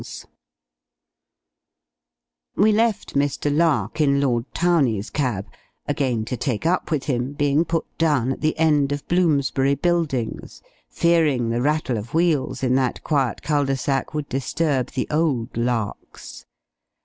[2.55, 3.55] We left Mr.
[3.55, 5.45] Lark in Lord Towney's cab
[5.87, 10.63] again to take up with him, being put down at the end of Bloomsbury Buildings,
[10.89, 15.55] fearing the rattle of wheels in that quiet cul de sac would disturb the old
[15.55, 16.47] Larks.